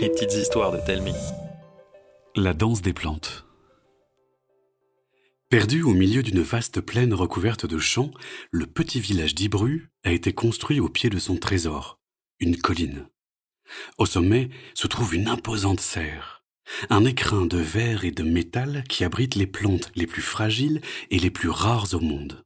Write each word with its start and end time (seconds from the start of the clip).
Les 0.00 0.08
petites 0.08 0.34
histoires 0.34 0.70
de 0.70 0.78
Telmi. 0.78 1.12
La 2.36 2.54
danse 2.54 2.80
des 2.80 2.92
plantes. 2.92 3.44
Perdu 5.48 5.82
au 5.82 5.94
milieu 5.94 6.22
d'une 6.22 6.42
vaste 6.42 6.80
plaine 6.80 7.12
recouverte 7.12 7.66
de 7.66 7.78
champs, 7.78 8.12
le 8.52 8.66
petit 8.66 9.00
village 9.00 9.34
d'Ibru 9.34 9.90
a 10.04 10.12
été 10.12 10.32
construit 10.32 10.78
au 10.78 10.88
pied 10.88 11.10
de 11.10 11.18
son 11.18 11.36
trésor, 11.36 11.98
une 12.38 12.56
colline. 12.56 13.08
Au 13.96 14.06
sommet 14.06 14.50
se 14.74 14.86
trouve 14.86 15.14
une 15.14 15.26
imposante 15.26 15.80
serre, 15.80 16.44
un 16.88 17.04
écrin 17.04 17.46
de 17.46 17.58
verre 17.58 18.04
et 18.04 18.12
de 18.12 18.22
métal 18.22 18.84
qui 18.88 19.02
abrite 19.02 19.34
les 19.34 19.48
plantes 19.48 19.90
les 19.96 20.06
plus 20.06 20.22
fragiles 20.22 20.80
et 21.10 21.18
les 21.18 21.30
plus 21.30 21.50
rares 21.50 21.94
au 21.94 22.00
monde. 22.00 22.44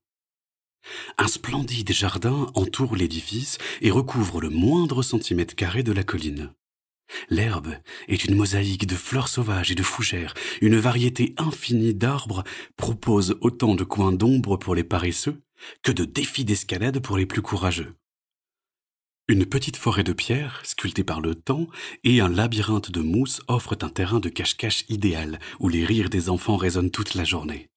Un 1.18 1.28
splendide 1.28 1.92
jardin 1.92 2.50
entoure 2.54 2.96
l'édifice 2.96 3.58
et 3.80 3.90
recouvre 3.90 4.40
le 4.40 4.50
moindre 4.50 5.02
centimètre 5.02 5.54
carré 5.54 5.82
de 5.82 5.92
la 5.92 6.02
colline. 6.02 6.52
L'herbe 7.28 7.74
est 8.08 8.24
une 8.24 8.34
mosaïque 8.34 8.86
de 8.86 8.94
fleurs 8.94 9.28
sauvages 9.28 9.70
et 9.70 9.74
de 9.74 9.82
fougères. 9.82 10.34
Une 10.60 10.78
variété 10.78 11.34
infinie 11.36 11.94
d'arbres 11.94 12.44
propose 12.76 13.36
autant 13.40 13.74
de 13.74 13.84
coins 13.84 14.12
d'ombre 14.12 14.56
pour 14.56 14.74
les 14.74 14.84
paresseux 14.84 15.42
que 15.82 15.92
de 15.92 16.04
défis 16.04 16.44
d'escalade 16.44 17.00
pour 17.00 17.16
les 17.16 17.26
plus 17.26 17.42
courageux. 17.42 17.94
Une 19.28 19.46
petite 19.46 19.76
forêt 19.76 20.02
de 20.02 20.12
pierres, 20.12 20.60
sculptée 20.64 21.04
par 21.04 21.20
le 21.20 21.36
temps, 21.36 21.68
et 22.02 22.20
un 22.20 22.28
labyrinthe 22.28 22.90
de 22.90 23.00
mousse 23.00 23.40
offrent 23.46 23.78
un 23.82 23.88
terrain 23.88 24.18
de 24.18 24.28
cache-cache 24.28 24.84
idéal 24.88 25.38
où 25.60 25.68
les 25.68 25.84
rires 25.84 26.10
des 26.10 26.28
enfants 26.28 26.56
résonnent 26.56 26.90
toute 26.90 27.14
la 27.14 27.24
journée. 27.24 27.71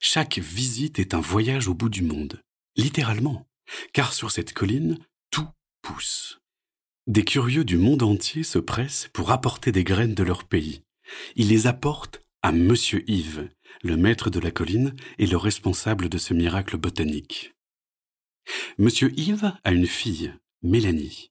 Chaque 0.00 0.38
visite 0.38 0.98
est 0.98 1.14
un 1.14 1.20
voyage 1.20 1.68
au 1.68 1.74
bout 1.74 1.88
du 1.88 2.02
monde, 2.02 2.42
littéralement, 2.76 3.46
car 3.92 4.12
sur 4.12 4.30
cette 4.30 4.52
colline, 4.52 4.98
tout 5.30 5.48
pousse. 5.82 6.40
Des 7.06 7.24
curieux 7.24 7.64
du 7.64 7.76
monde 7.76 8.02
entier 8.02 8.42
se 8.42 8.58
pressent 8.58 9.08
pour 9.12 9.30
apporter 9.30 9.72
des 9.72 9.84
graines 9.84 10.14
de 10.14 10.22
leur 10.22 10.44
pays. 10.44 10.82
Ils 11.36 11.48
les 11.48 11.66
apportent 11.66 12.22
à 12.42 12.52
Monsieur 12.52 13.08
Yves, 13.10 13.48
le 13.82 13.96
maître 13.96 14.30
de 14.30 14.40
la 14.40 14.50
colline 14.50 14.94
et 15.18 15.26
le 15.26 15.36
responsable 15.36 16.08
de 16.08 16.18
ce 16.18 16.34
miracle 16.34 16.76
botanique. 16.76 17.54
Monsieur 18.78 19.12
Yves 19.18 19.52
a 19.64 19.72
une 19.72 19.86
fille, 19.86 20.34
Mélanie. 20.62 21.30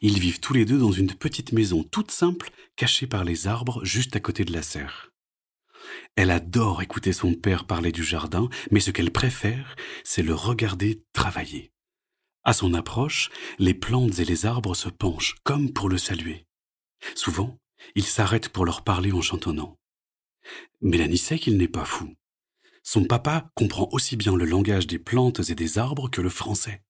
Ils 0.00 0.18
vivent 0.18 0.40
tous 0.40 0.52
les 0.52 0.64
deux 0.64 0.78
dans 0.78 0.92
une 0.92 1.14
petite 1.14 1.52
maison 1.52 1.82
toute 1.82 2.10
simple, 2.10 2.50
cachée 2.76 3.06
par 3.06 3.24
les 3.24 3.46
arbres 3.46 3.84
juste 3.84 4.16
à 4.16 4.20
côté 4.20 4.44
de 4.44 4.52
la 4.52 4.62
serre. 4.62 5.13
Elle 6.16 6.30
adore 6.30 6.82
écouter 6.82 7.12
son 7.12 7.34
père 7.34 7.66
parler 7.66 7.92
du 7.92 8.04
jardin, 8.04 8.48
mais 8.70 8.80
ce 8.80 8.90
qu'elle 8.90 9.10
préfère, 9.10 9.76
c'est 10.04 10.22
le 10.22 10.34
regarder 10.34 11.02
travailler. 11.12 11.72
À 12.44 12.52
son 12.52 12.74
approche, 12.74 13.30
les 13.58 13.74
plantes 13.74 14.18
et 14.18 14.24
les 14.24 14.46
arbres 14.46 14.74
se 14.74 14.88
penchent 14.88 15.36
comme 15.44 15.72
pour 15.72 15.88
le 15.88 15.98
saluer. 15.98 16.46
Souvent, 17.14 17.58
il 17.94 18.04
s'arrête 18.04 18.50
pour 18.50 18.64
leur 18.64 18.84
parler 18.84 19.12
en 19.12 19.22
chantonnant. 19.22 19.78
Mélanie 20.82 21.18
sait 21.18 21.38
qu'il 21.38 21.56
n'est 21.56 21.68
pas 21.68 21.84
fou. 21.84 22.14
Son 22.82 23.04
papa 23.04 23.50
comprend 23.54 23.88
aussi 23.92 24.16
bien 24.16 24.36
le 24.36 24.44
langage 24.44 24.86
des 24.86 24.98
plantes 24.98 25.48
et 25.48 25.54
des 25.54 25.78
arbres 25.78 26.10
que 26.10 26.20
le 26.20 26.28
français. 26.28 26.82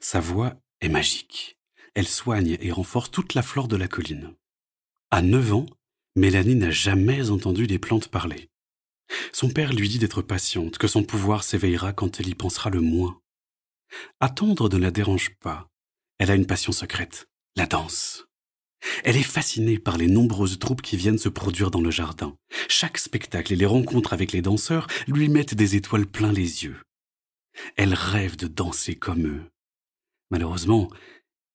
Sa 0.00 0.20
voix 0.20 0.54
est 0.80 0.88
magique. 0.88 1.58
Elle 1.94 2.06
soigne 2.06 2.56
et 2.60 2.70
renforce 2.70 3.10
toute 3.10 3.34
la 3.34 3.42
flore 3.42 3.68
de 3.68 3.76
la 3.76 3.88
colline. 3.88 4.34
À 5.10 5.20
neuf 5.20 5.52
ans, 5.52 5.66
Mélanie 6.14 6.56
n'a 6.56 6.70
jamais 6.70 7.30
entendu 7.30 7.66
les 7.66 7.78
plantes 7.78 8.08
parler. 8.08 8.50
Son 9.32 9.48
père 9.48 9.72
lui 9.72 9.88
dit 9.88 9.98
d'être 9.98 10.22
patiente, 10.22 10.78
que 10.78 10.86
son 10.86 11.04
pouvoir 11.04 11.42
s'éveillera 11.42 11.92
quand 11.92 12.20
elle 12.20 12.28
y 12.28 12.34
pensera 12.34 12.70
le 12.70 12.80
moins. 12.80 13.20
Attendre 14.20 14.68
ne 14.68 14.76
la 14.76 14.90
dérange 14.90 15.34
pas. 15.40 15.68
Elle 16.18 16.30
a 16.30 16.34
une 16.34 16.46
passion 16.46 16.72
secrète, 16.72 17.28
la 17.56 17.66
danse. 17.66 18.26
Elle 19.04 19.16
est 19.16 19.22
fascinée 19.22 19.78
par 19.78 19.96
les 19.96 20.08
nombreuses 20.08 20.58
troupes 20.58 20.82
qui 20.82 20.96
viennent 20.96 21.18
se 21.18 21.28
produire 21.28 21.70
dans 21.70 21.80
le 21.80 21.90
jardin. 21.90 22.36
Chaque 22.68 22.98
spectacle 22.98 23.52
et 23.52 23.56
les 23.56 23.66
rencontres 23.66 24.12
avec 24.12 24.32
les 24.32 24.42
danseurs 24.42 24.86
lui 25.06 25.28
mettent 25.28 25.54
des 25.54 25.76
étoiles 25.76 26.06
plein 26.06 26.32
les 26.32 26.64
yeux. 26.64 26.82
Elle 27.76 27.94
rêve 27.94 28.36
de 28.36 28.48
danser 28.48 28.96
comme 28.96 29.26
eux. 29.26 29.44
Malheureusement, 30.30 30.90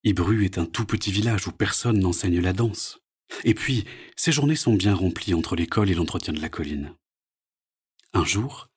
Ibru 0.04 0.46
est 0.46 0.58
un 0.58 0.66
tout 0.66 0.86
petit 0.86 1.12
village 1.12 1.48
où 1.48 1.52
personne 1.52 2.00
n'enseigne 2.00 2.40
la 2.40 2.54
danse. 2.54 3.00
Et 3.44 3.54
puis, 3.54 3.86
ses 4.16 4.32
journées 4.32 4.56
sont 4.56 4.74
bien 4.74 4.94
remplies 4.94 5.34
entre 5.34 5.56
l'école 5.56 5.90
et 5.90 5.96
l'entretien 5.96 6.34
de 6.34 6.42
la 6.42 6.50
colline. 6.50 6.94
Un 8.14 8.26
jour, 8.26 8.70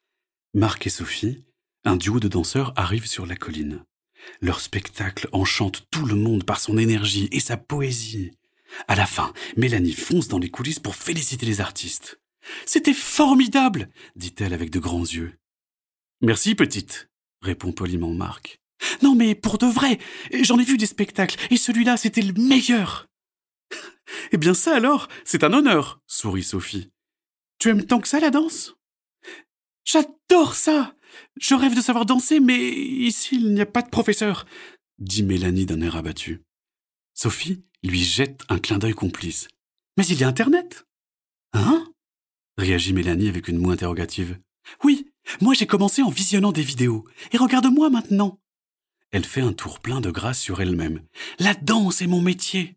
Marc 0.54 0.86
et 0.86 0.90
Sophie, 0.90 1.44
un 1.84 1.96
duo 1.96 2.20
de 2.20 2.28
danseurs 2.28 2.72
arrive 2.76 3.06
sur 3.06 3.26
la 3.26 3.36
colline. 3.36 3.84
Leur 4.40 4.60
spectacle 4.60 5.28
enchante 5.32 5.86
tout 5.90 6.04
le 6.04 6.14
monde 6.14 6.44
par 6.44 6.60
son 6.60 6.76
énergie 6.76 7.28
et 7.32 7.40
sa 7.40 7.56
poésie. 7.56 8.32
À 8.86 8.94
la 8.94 9.06
fin, 9.06 9.32
Mélanie 9.56 9.92
fonce 9.92 10.28
dans 10.28 10.38
les 10.38 10.50
coulisses 10.50 10.78
pour 10.78 10.94
féliciter 10.94 11.46
les 11.46 11.60
artistes. 11.60 12.20
C'était 12.66 12.94
formidable, 12.94 13.88
dit-elle 14.16 14.52
avec 14.52 14.70
de 14.70 14.78
grands 14.78 15.04
yeux. 15.04 15.32
Merci, 16.20 16.54
petite, 16.54 17.08
répond 17.40 17.72
poliment 17.72 18.12
Marc. 18.12 18.60
Non, 19.02 19.14
mais 19.14 19.34
pour 19.34 19.58
de 19.58 19.66
vrai, 19.66 19.98
j'en 20.42 20.58
ai 20.58 20.64
vu 20.64 20.76
des 20.76 20.86
spectacles, 20.86 21.36
et 21.50 21.56
celui-là, 21.56 21.96
c'était 21.96 22.22
le 22.22 22.32
meilleur. 22.32 23.09
Eh 24.32 24.36
bien, 24.36 24.54
ça 24.54 24.74
alors, 24.74 25.08
c'est 25.24 25.44
un 25.44 25.52
honneur, 25.52 26.00
sourit 26.06 26.42
Sophie. 26.42 26.90
Tu 27.58 27.68
aimes 27.68 27.84
tant 27.84 28.00
que 28.00 28.08
ça 28.08 28.20
la 28.20 28.30
danse? 28.30 28.74
J'adore 29.84 30.54
ça 30.54 30.94
je 31.40 31.54
rêve 31.54 31.74
de 31.74 31.80
savoir 31.80 32.06
danser, 32.06 32.40
mais 32.40 32.70
ici 32.70 33.36
il 33.36 33.54
n'y 33.54 33.60
a 33.60 33.66
pas 33.66 33.82
de 33.82 33.88
professeur, 33.88 34.46
dit 34.98 35.22
Mélanie 35.22 35.66
d'un 35.66 35.80
air 35.80 35.96
abattu. 35.96 36.42
Sophie 37.14 37.64
lui 37.82 38.02
jette 38.02 38.42
un 38.48 38.58
clin 38.58 38.78
d'œil 38.78 38.94
complice. 38.94 39.48
Mais 39.96 40.06
il 40.06 40.18
y 40.18 40.24
a 40.24 40.28
Internet. 40.28 40.86
Hein? 41.52 41.86
réagit 42.56 42.92
Mélanie 42.92 43.28
avec 43.28 43.48
une 43.48 43.58
moue 43.58 43.70
interrogative. 43.70 44.38
Oui, 44.84 45.10
moi 45.40 45.54
j'ai 45.54 45.66
commencé 45.66 46.02
en 46.02 46.10
visionnant 46.10 46.52
des 46.52 46.62
vidéos. 46.62 47.04
Et 47.32 47.38
regarde-moi 47.38 47.90
maintenant. 47.90 48.38
Elle 49.12 49.24
fait 49.24 49.40
un 49.40 49.52
tour 49.52 49.80
plein 49.80 50.00
de 50.00 50.10
grâce 50.10 50.38
sur 50.38 50.60
elle-même. 50.60 51.02
La 51.38 51.54
danse 51.54 52.02
est 52.02 52.06
mon 52.06 52.20
métier. 52.20 52.76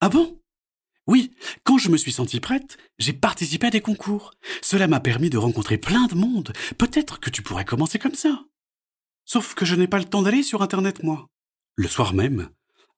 Ah 0.00 0.08
bon? 0.08 0.40
Oui, 1.06 1.32
quand 1.64 1.76
je 1.76 1.90
me 1.90 1.96
suis 1.96 2.12
sentie 2.12 2.40
prête, 2.40 2.78
j'ai 2.98 3.12
participé 3.12 3.66
à 3.66 3.70
des 3.70 3.80
concours. 3.80 4.32
Cela 4.62 4.88
m'a 4.88 5.00
permis 5.00 5.28
de 5.28 5.38
rencontrer 5.38 5.76
plein 5.76 6.06
de 6.06 6.14
monde. 6.14 6.52
Peut-être 6.78 7.20
que 7.20 7.30
tu 7.30 7.42
pourrais 7.42 7.64
commencer 7.64 7.98
comme 7.98 8.14
ça. 8.14 8.44
Sauf 9.24 9.54
que 9.54 9.64
je 9.64 9.74
n'ai 9.74 9.88
pas 9.88 9.98
le 9.98 10.04
temps 10.04 10.22
d'aller 10.22 10.42
sur 10.42 10.62
Internet, 10.62 11.02
moi. 11.02 11.26
Le 11.76 11.88
soir 11.88 12.14
même, 12.14 12.48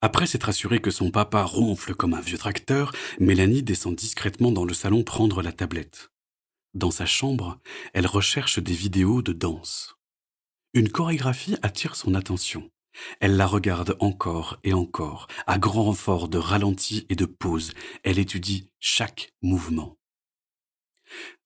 après 0.01 0.27
s'être 0.27 0.49
assurée 0.49 0.81
que 0.81 0.91
son 0.91 1.11
papa 1.11 1.43
ronfle 1.43 1.95
comme 1.95 2.15
un 2.15 2.21
vieux 2.21 2.39
tracteur, 2.39 2.93
Mélanie 3.19 3.63
descend 3.63 3.95
discrètement 3.95 4.53
dans 4.53 4.65
le 4.65 4.75
salon 4.75 5.05
prendre 5.05 5.43
la 5.43 5.53
tablette. 5.53 6.11
Dans 6.75 6.91
sa 6.91 7.07
chambre, 7.07 7.61
elle 7.95 8.07
recherche 8.07 8.59
des 8.59 8.75
vidéos 8.75 9.23
de 9.23 9.33
danse. 9.33 9.97
Une 10.75 10.89
chorégraphie 10.89 11.57
attire 11.63 11.97
son 11.97 12.15
attention. 12.15 12.71
Elle 13.21 13.37
la 13.37 13.47
regarde 13.47 13.97
encore 14.01 14.59
et 14.65 14.73
encore, 14.73 15.29
à 15.47 15.59
grand 15.59 15.85
renfort 15.85 16.29
de 16.29 16.39
ralenti 16.39 17.07
et 17.09 17.17
de 17.17 17.27
pause. 17.27 17.73
Elle 18.03 18.19
étudie 18.19 18.71
chaque 18.81 19.33
mouvement. 19.43 19.99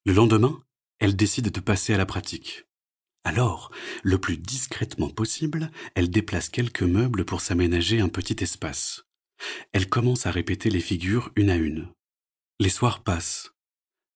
Le 0.05 0.13
lendemain, 0.13 0.63
elle 0.99 1.17
décide 1.17 1.51
de 1.51 1.61
passer 1.61 1.95
à 1.95 1.99
la 1.99 2.07
pratique. 2.07 2.65
Alors, 3.25 3.73
le 4.05 4.19
plus 4.19 4.39
discrètement 4.39 5.11
possible, 5.11 5.71
elle 5.95 6.11
déplace 6.11 6.49
quelques 6.49 6.83
meubles 6.83 7.25
pour 7.25 7.41
s'aménager 7.41 8.01
un 8.01 8.09
petit 8.09 8.43
espace. 8.43 9.05
Elle 9.73 9.89
commence 9.89 10.27
à 10.27 10.31
répéter 10.31 10.71
les 10.71 10.81
figures 10.81 11.33
une 11.37 11.51
à 11.51 11.57
une. 11.57 11.93
Les 12.61 12.69
soirs 12.69 13.03
passent. 13.03 13.51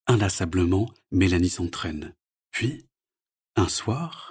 Inlassablement, 0.07 0.89
Mélanie 1.11 1.51
s'entraîne. 1.51 2.15
Puis, 2.53 2.87
un 3.57 3.69
soir, 3.69 4.30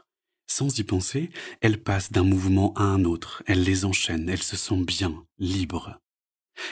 sans 0.50 0.78
y 0.80 0.84
penser, 0.84 1.30
elle 1.62 1.82
passe 1.82 2.12
d'un 2.12 2.24
mouvement 2.24 2.74
à 2.74 2.84
un 2.84 3.06
autre, 3.06 3.44
elle 3.46 3.64
les 3.64 3.86
enchaîne, 3.86 4.30
elle 4.30 4.44
se 4.44 4.58
sent 4.58 4.84
bien, 4.84 5.24
libre. 5.38 6.00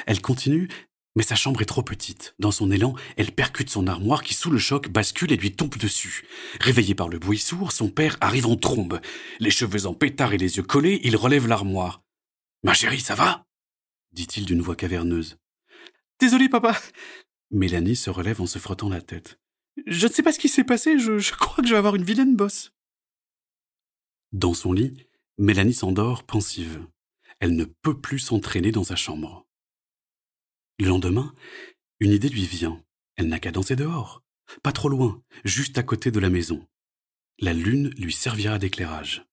Elle 0.06 0.22
continue, 0.22 0.68
mais 1.16 1.24
sa 1.24 1.36
chambre 1.36 1.62
est 1.62 1.66
trop 1.66 1.84
petite. 1.84 2.36
Dans 2.40 2.52
son 2.52 2.72
élan, 2.72 2.96
elle 3.16 3.32
percute 3.32 3.70
son 3.70 3.88
armoire 3.88 4.24
qui, 4.24 4.34
sous 4.34 4.52
le 4.52 4.60
choc, 4.60 4.90
bascule 4.90 5.32
et 5.32 5.38
lui 5.38 5.52
tombe 5.52 5.78
dessus. 5.78 6.28
Réveillé 6.60 6.96
par 6.96 7.10
le 7.10 7.20
bruit 7.20 7.40
sourd, 7.40 7.72
son 7.72 7.90
père 7.90 8.18
arrive 8.22 8.48
en 8.48 8.56
trombe. 8.56 9.00
Les 9.40 9.52
cheveux 9.52 9.86
en 9.86 9.94
pétard 9.94 10.34
et 10.34 10.38
les 10.38 10.58
yeux 10.58 10.64
collés, 10.64 11.00
il 11.04 11.16
relève 11.16 11.48
l'armoire. 11.48 12.04
Ma 12.64 12.74
chérie, 12.74 13.00
ça 13.00 13.16
va? 13.16 13.46
dit-il 14.12 14.46
d'une 14.46 14.62
voix 14.62 14.76
caverneuse. 14.76 15.38
Désolé, 16.20 16.50
papa. 16.50 16.76
Mélanie 17.52 17.96
se 17.96 18.10
relève 18.10 18.42
en 18.42 18.48
se 18.48 18.58
frottant 18.58 18.90
la 18.90 19.02
tête. 19.02 19.40
Je 19.86 20.08
ne 20.08 20.12
sais 20.12 20.24
pas 20.24 20.32
ce 20.32 20.40
qui 20.40 20.50
s'est 20.50 20.64
passé, 20.64 20.98
je, 20.98 21.20
je 21.20 21.34
crois 21.34 21.62
que 21.62 21.68
je 21.68 21.74
vais 21.74 21.78
avoir 21.78 21.96
une 21.96 22.04
vilaine 22.04 22.36
bosse. 22.36 22.72
Dans 24.34 24.54
son 24.54 24.74
lit, 24.74 25.08
Mélanie 25.38 25.74
s'endort 25.74 26.24
pensive. 26.24 26.86
Elle 27.40 27.56
ne 27.56 27.66
peut 27.66 28.00
plus 28.00 28.20
s'entraîner 28.20 28.72
dans 28.72 28.84
sa 28.84 28.96
chambre. 28.96 29.48
Le 30.80 30.88
lendemain, 30.88 31.34
une 32.00 32.12
idée 32.12 32.30
lui 32.30 32.46
vient. 32.46 32.84
Elle 33.16 33.30
n'a 33.30 33.40
qu'à 33.40 33.52
danser 33.52 33.76
dehors, 33.76 34.24
pas 34.64 34.72
trop 34.72 34.90
loin, 34.90 35.24
juste 35.44 35.78
à 35.78 35.84
côté 35.84 36.12
de 36.12 36.20
la 36.20 36.30
maison. 36.30 36.68
La 37.40 37.54
lune 37.54 37.90
lui 37.98 38.14
servira 38.14 38.60
d'éclairage. 38.60 39.26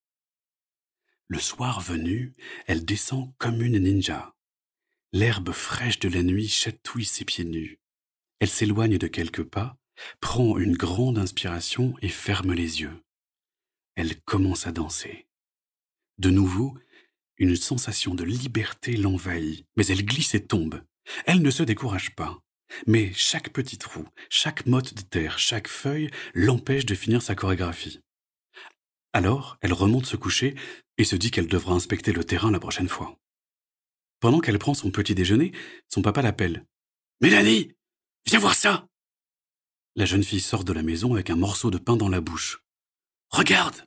Le 1.29 1.39
soir 1.39 1.81
venu, 1.81 2.33
elle 2.67 2.85
descend 2.85 3.33
comme 3.39 3.63
une 3.63 3.79
ninja. 3.79 4.35
L'herbe 5.13 5.53
fraîche 5.53 5.99
de 5.99 6.09
la 6.09 6.23
nuit 6.23 6.49
chatouille 6.49 7.05
ses 7.05 7.25
pieds 7.25 7.45
nus. 7.45 7.81
Elle 8.41 8.49
s'éloigne 8.49 8.99
de 8.99 9.07
quelques 9.07 9.45
pas, 9.45 9.77
prend 10.21 10.59
une 10.59 10.77
grande 10.77 11.19
inspiration 11.19 11.95
et 12.03 12.09
ferme 12.09 12.53
les 12.53 12.81
yeux. 12.83 13.04
Elle 13.97 14.21
commence 14.23 14.67
à 14.67 14.73
danser. 14.73 15.27
De 16.19 16.31
nouveau, 16.31 16.77
une 17.39 17.57
sensation 17.57 18.15
de 18.15 18.25
liberté 18.25 18.97
l'envahit, 18.97 19.67
mais 19.77 19.87
elle 19.87 20.05
glisse 20.05 20.35
et 20.35 20.47
tombe. 20.47 20.83
Elle 21.27 21.43
ne 21.43 21.51
se 21.51 21.63
décourage 21.63 22.15
pas. 22.15 22.41
Mais 22.87 23.13
chaque 23.13 23.51
petit 23.51 23.79
trou, 23.79 24.05
chaque 24.31 24.67
motte 24.67 24.95
de 24.95 25.03
terre, 25.03 25.39
chaque 25.39 25.69
feuille 25.69 26.11
l'empêche 26.35 26.87
de 26.87 26.95
finir 26.95 27.23
sa 27.23 27.35
chorégraphie. 27.35 28.01
Alors, 29.13 29.59
elle 29.61 29.73
remonte 29.73 30.07
se 30.07 30.17
coucher 30.17 30.57
et 30.99 31.05
se 31.05 31.15
dit 31.15 31.31
qu'elle 31.31 31.47
devra 31.47 31.75
inspecter 31.75 32.13
le 32.13 32.25
terrain 32.25 32.51
la 32.51 32.59
prochaine 32.59 32.89
fois. 32.89 33.17
Pendant 34.19 34.41
qu'elle 34.41 34.59
prend 34.59 34.75
son 34.75 34.91
petit 34.91 35.15
déjeuner, 35.15 35.53
son 35.89 36.03
papa 36.03 36.23
l'appelle. 36.23 36.65
Mélanie, 37.21 37.73
viens 38.27 38.39
voir 38.39 38.55
ça. 38.55 38.89
La 39.95 40.05
jeune 40.05 40.25
fille 40.25 40.41
sort 40.41 40.65
de 40.65 40.73
la 40.73 40.83
maison 40.83 41.15
avec 41.15 41.31
un 41.31 41.37
morceau 41.37 41.71
de 41.71 41.79
pain 41.79 41.97
dans 41.97 42.09
la 42.09 42.21
bouche. 42.21 42.64
Regarde, 43.35 43.85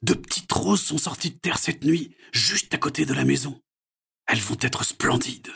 de 0.00 0.14
petites 0.14 0.50
roses 0.50 0.80
sont 0.80 0.96
sorties 0.96 1.32
de 1.32 1.38
terre 1.38 1.58
cette 1.58 1.84
nuit, 1.84 2.16
juste 2.32 2.72
à 2.72 2.78
côté 2.78 3.04
de 3.04 3.12
la 3.12 3.26
maison. 3.26 3.60
Elles 4.26 4.40
vont 4.40 4.56
être 4.58 4.84
splendides, 4.84 5.52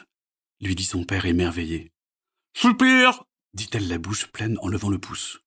lui 0.60 0.74
dit 0.74 0.84
son 0.84 1.04
père 1.04 1.24
émerveillé. 1.24 1.90
Super 2.54 3.24
dit-elle 3.54 3.88
la 3.88 3.96
bouche 3.96 4.26
pleine 4.26 4.58
en 4.60 4.68
levant 4.68 4.90
le 4.90 4.98
pouce. 4.98 5.38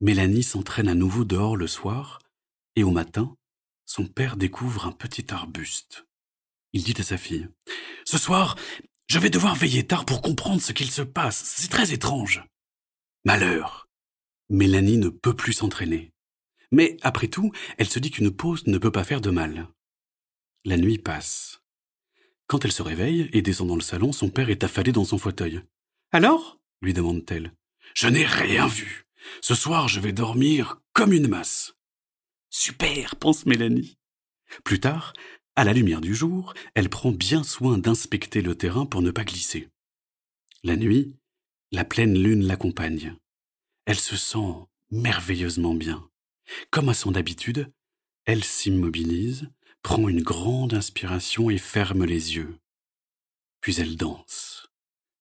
Mélanie 0.00 0.44
s'entraîne 0.44 0.86
à 0.86 0.94
nouveau 0.94 1.24
dehors 1.24 1.56
le 1.56 1.66
soir, 1.66 2.20
et 2.76 2.84
au 2.84 2.92
matin, 2.92 3.36
son 3.84 4.06
père 4.06 4.36
découvre 4.36 4.86
un 4.86 4.92
petit 4.92 5.34
arbuste. 5.34 6.06
Il 6.72 6.84
dit 6.84 6.94
à 6.98 7.02
sa 7.02 7.18
fille 7.18 7.48
Ce 8.04 8.16
soir, 8.16 8.54
je 9.08 9.18
vais 9.18 9.30
devoir 9.30 9.56
veiller 9.56 9.88
tard 9.88 10.06
pour 10.06 10.22
comprendre 10.22 10.62
ce 10.62 10.70
qu'il 10.70 10.92
se 10.92 11.02
passe. 11.02 11.42
C'est 11.44 11.68
très 11.68 11.92
étrange. 11.92 12.44
Malheur. 13.24 13.88
Mélanie 14.50 14.98
ne 14.98 15.08
peut 15.08 15.34
plus 15.34 15.54
s'entraîner. 15.54 16.13
Mais 16.70 16.96
après 17.02 17.28
tout, 17.28 17.52
elle 17.78 17.88
se 17.88 17.98
dit 17.98 18.10
qu'une 18.10 18.30
pause 18.30 18.66
ne 18.66 18.78
peut 18.78 18.92
pas 18.92 19.04
faire 19.04 19.20
de 19.20 19.30
mal. 19.30 19.68
La 20.64 20.76
nuit 20.76 20.98
passe. 20.98 21.62
Quand 22.46 22.64
elle 22.64 22.72
se 22.72 22.82
réveille 22.82 23.30
et 23.32 23.42
descend 23.42 23.68
dans 23.68 23.76
le 23.76 23.80
salon, 23.80 24.12
son 24.12 24.30
père 24.30 24.50
est 24.50 24.64
affalé 24.64 24.92
dans 24.92 25.04
son 25.04 25.18
fauteuil. 25.18 25.62
Alors? 26.12 26.60
lui 26.82 26.92
demande-t-elle. 26.92 27.54
Je 27.94 28.08
n'ai 28.08 28.26
rien 28.26 28.66
vu. 28.66 29.06
Ce 29.40 29.54
soir, 29.54 29.88
je 29.88 30.00
vais 30.00 30.12
dormir 30.12 30.80
comme 30.92 31.12
une 31.12 31.28
masse. 31.28 31.74
Super, 32.50 33.16
pense 33.16 33.46
Mélanie. 33.46 33.98
Plus 34.64 34.80
tard, 34.80 35.12
à 35.56 35.64
la 35.64 35.72
lumière 35.72 36.00
du 36.00 36.14
jour, 36.14 36.54
elle 36.74 36.88
prend 36.88 37.10
bien 37.10 37.42
soin 37.42 37.78
d'inspecter 37.78 38.42
le 38.42 38.54
terrain 38.54 38.86
pour 38.86 39.02
ne 39.02 39.10
pas 39.10 39.24
glisser. 39.24 39.68
La 40.62 40.76
nuit, 40.76 41.14
la 41.72 41.84
pleine 41.84 42.16
lune 42.16 42.44
l'accompagne. 42.44 43.16
Elle 43.86 43.98
se 43.98 44.16
sent 44.16 44.66
merveilleusement 44.90 45.74
bien. 45.74 46.08
Comme 46.70 46.88
à 46.88 46.94
son 46.94 47.14
habitude, 47.14 47.72
elle 48.24 48.44
s'immobilise, 48.44 49.50
prend 49.82 50.08
une 50.08 50.22
grande 50.22 50.74
inspiration 50.74 51.50
et 51.50 51.58
ferme 51.58 52.04
les 52.04 52.36
yeux. 52.36 52.58
Puis 53.60 53.80
elle 53.80 53.96
danse. 53.96 54.68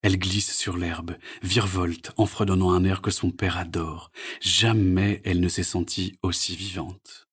Elle 0.02 0.20
glisse 0.20 0.56
sur 0.56 0.76
l'herbe, 0.76 1.18
virevolte 1.42 2.12
en 2.18 2.26
fredonnant 2.26 2.72
un 2.72 2.84
air 2.84 3.02
que 3.02 3.12
son 3.12 3.32
père 3.32 3.58
adore. 3.58 4.12
Jamais 4.42 5.22
elle 5.24 5.40
ne 5.40 5.48
s'est 5.48 5.64
sentie 5.64 6.18
aussi 6.22 6.56
vivante. 6.56 7.30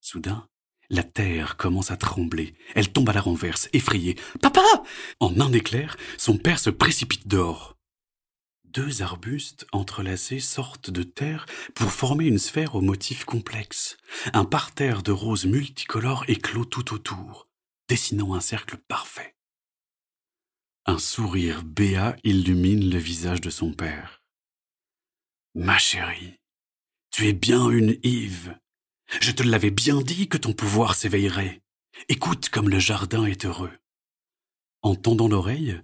Soudain, 0.00 0.46
la 0.90 1.02
terre 1.02 1.56
commence 1.56 1.90
à 1.90 1.96
trembler. 1.96 2.54
Elle 2.74 2.92
tombe 2.92 3.08
à 3.08 3.12
la 3.12 3.20
renverse, 3.20 3.68
effrayée. 3.72 4.16
Papa 4.40 4.62
En 5.18 5.40
un 5.40 5.52
éclair, 5.52 5.96
son 6.18 6.38
père 6.38 6.58
se 6.58 6.70
précipite 6.70 7.26
dehors. 7.26 7.75
Deux 8.76 9.00
arbustes 9.00 9.66
entrelacés 9.72 10.38
sortent 10.38 10.90
de 10.90 11.02
terre 11.02 11.46
pour 11.74 11.90
former 11.90 12.26
une 12.26 12.38
sphère 12.38 12.74
au 12.74 12.82
motif 12.82 13.24
complexe. 13.24 13.96
Un 14.34 14.44
parterre 14.44 15.02
de 15.02 15.12
roses 15.12 15.46
multicolores 15.46 16.26
éclot 16.28 16.66
tout 16.66 16.92
autour, 16.92 17.48
dessinant 17.88 18.34
un 18.34 18.42
cercle 18.42 18.76
parfait. 18.76 19.34
Un 20.84 20.98
sourire 20.98 21.62
béat 21.64 22.16
illumine 22.22 22.90
le 22.90 22.98
visage 22.98 23.40
de 23.40 23.48
son 23.48 23.72
père. 23.72 24.22
Ma 25.54 25.78
chérie, 25.78 26.34
tu 27.10 27.28
es 27.28 27.32
bien 27.32 27.70
une 27.70 27.98
Yves. 28.02 28.58
Je 29.22 29.32
te 29.32 29.42
l'avais 29.42 29.70
bien 29.70 30.02
dit 30.02 30.28
que 30.28 30.36
ton 30.36 30.52
pouvoir 30.52 30.96
s'éveillerait. 30.96 31.62
Écoute 32.10 32.50
comme 32.50 32.68
le 32.68 32.78
jardin 32.78 33.24
est 33.24 33.46
heureux. 33.46 33.72
En 34.82 34.96
tendant 34.96 35.28
l'oreille, 35.28 35.80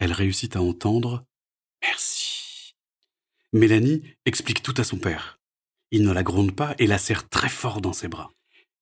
elle 0.00 0.12
réussit 0.12 0.56
à 0.56 0.60
entendre 0.60 1.24
Merci. 1.82 2.11
Mélanie 3.52 4.02
explique 4.24 4.62
tout 4.62 4.74
à 4.78 4.84
son 4.84 4.96
père. 4.96 5.38
Il 5.90 6.04
ne 6.04 6.12
la 6.12 6.22
gronde 6.22 6.56
pas 6.56 6.74
et 6.78 6.86
la 6.86 6.96
serre 6.96 7.28
très 7.28 7.50
fort 7.50 7.82
dans 7.82 7.92
ses 7.92 8.08
bras. 8.08 8.30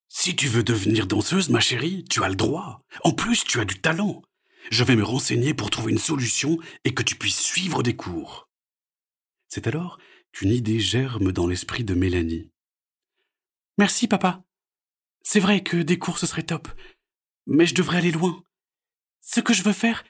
Si 0.09 0.37
tu 0.37 0.47
veux 0.47 0.63
devenir 0.63 1.07
danseuse, 1.07 1.51
ma 1.51 1.61
chérie, 1.61 2.05
tu 2.05 2.23
as 2.23 2.29
le 2.29 2.37
droit. 2.37 2.85
En 3.03 3.13
plus, 3.13 3.45
tu 3.45 3.61
as 3.61 3.65
du 3.65 3.81
talent. 3.81 4.23
Je 4.71 4.85
vais 4.85 4.95
me 4.95 5.03
renseigner 5.03 5.55
pour 5.55 5.71
trouver 5.71 5.93
une 5.93 5.99
solution 5.99 6.59
et 6.85 6.95
que 6.95 7.03
tu 7.03 7.17
puisses 7.17 7.41
suivre 7.41 7.83
des 7.83 7.97
cours. 7.97 8.49
C'est 9.49 9.67
alors 9.67 9.99
qu'une 10.33 10.53
idée 10.53 10.79
germe 10.79 11.33
dans 11.33 11.49
l'esprit 11.49 11.83
de 11.83 11.95
Mélanie. 11.95 12.51
Merci, 13.79 14.07
papa. 14.07 14.45
C'est 15.23 15.41
vrai 15.41 15.63
que 15.63 15.79
des 15.79 15.99
cours 15.99 16.19
ce 16.19 16.27
serait 16.27 16.45
top. 16.45 16.69
Mais 17.47 17.67
je 17.67 17.75
devrais 17.75 17.99
aller 17.99 18.13
loin. 18.13 18.43
Ce 19.21 19.41
que 19.41 19.53
je 19.53 19.65
veux 19.65 19.73
faire, 19.73 20.05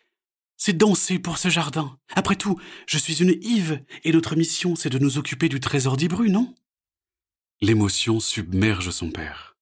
c'est 0.61 0.77
danser 0.77 1.19
pour 1.19 1.39
ce 1.39 1.49
jardin. 1.49 1.99
Après 2.15 2.37
tout, 2.37 2.61
je 2.87 2.99
suis 2.99 3.23
une 3.23 3.35
Yves, 3.43 3.83
et 4.05 4.13
notre 4.13 4.37
mission, 4.37 4.77
c'est 4.77 4.91
de 4.91 4.99
nous 4.99 5.17
occuper 5.17 5.49
du 5.49 5.59
trésor 5.59 5.97
d'Ibru, 5.97 6.29
non? 6.29 6.55
L'émotion 7.63 8.21
submerge 8.21 8.91
son 8.91 9.11
père. 9.11 9.57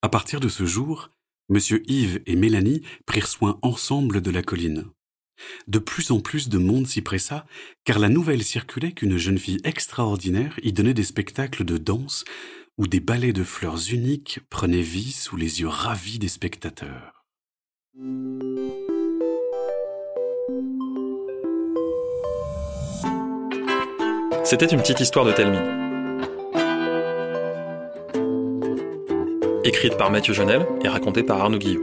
À 0.00 0.08
partir 0.08 0.40
de 0.40 0.48
ce 0.48 0.64
jour, 0.64 1.10
Monsieur 1.50 1.82
Yves 1.90 2.22
et 2.26 2.36
Mélanie 2.36 2.82
prirent 3.06 3.28
soin 3.28 3.58
ensemble 3.60 4.22
de 4.22 4.30
la 4.30 4.42
colline. 4.42 4.86
De 5.66 5.78
plus 5.78 6.10
en 6.10 6.20
plus 6.20 6.48
de 6.48 6.58
monde 6.58 6.86
s'y 6.86 7.02
pressa, 7.02 7.46
car 7.84 7.98
la 7.98 8.08
nouvelle 8.08 8.42
circulait 8.42 8.92
qu'une 8.92 9.18
jeune 9.18 9.38
fille 9.38 9.60
extraordinaire 9.62 10.58
y 10.62 10.72
donnait 10.72 10.94
des 10.94 11.04
spectacles 11.04 11.64
de 11.64 11.76
danse 11.76 12.24
où 12.78 12.86
des 12.86 13.00
ballets 13.00 13.32
de 13.34 13.44
fleurs 13.44 13.92
uniques 13.92 14.40
prenaient 14.48 14.80
vie 14.80 15.12
sous 15.12 15.36
les 15.36 15.60
yeux 15.60 15.68
ravis 15.68 16.18
des 16.18 16.28
spectateurs. 16.28 17.26
C'était 24.48 24.64
une 24.64 24.80
petite 24.80 25.00
histoire 25.00 25.26
de 25.26 25.32
Telmi. 25.32 25.58
Écrite 29.62 29.98
par 29.98 30.10
Mathieu 30.10 30.32
Jonel 30.32 30.66
et 30.82 30.88
racontée 30.88 31.22
par 31.22 31.38
Arnaud 31.42 31.58
Guillot. 31.58 31.82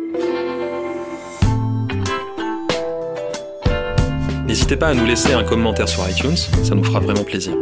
N'hésitez 4.48 4.78
pas 4.78 4.88
à 4.88 4.96
nous 4.96 5.06
laisser 5.06 5.34
un 5.34 5.44
commentaire 5.44 5.88
sur 5.88 6.10
iTunes, 6.10 6.36
ça 6.36 6.74
nous 6.74 6.84
fera 6.84 7.00
vraiment 7.00 7.24
plaisir. 7.24 7.54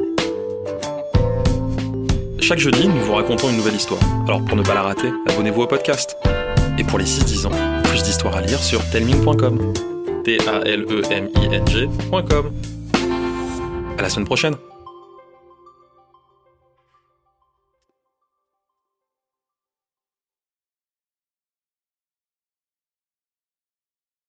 Chaque 2.40 2.60
jeudi, 2.60 2.88
nous 2.88 3.02
vous 3.02 3.16
racontons 3.16 3.50
une 3.50 3.58
nouvelle 3.58 3.76
histoire. 3.76 4.00
Alors 4.26 4.42
pour 4.46 4.56
ne 4.56 4.64
pas 4.64 4.74
la 4.74 4.84
rater, 4.84 5.12
abonnez-vous 5.28 5.64
au 5.64 5.68
podcast. 5.68 6.16
Et 6.80 6.86
pour 6.86 6.98
les 6.98 7.04
6-10 7.04 7.48
ans, 7.48 7.52
plus 7.84 8.04
d'histoires 8.04 8.38
à 8.38 8.42
lire 8.42 8.64
sur 8.64 8.82
telming.com. 8.90 9.74
T-A-L-E-M-I-N-G.com. 10.24 10.64
À 13.98 14.02
la 14.02 14.10
semaine 14.10 14.26
prochaine! 14.26 14.56